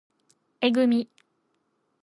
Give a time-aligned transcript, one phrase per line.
[0.61, 1.07] えぐみ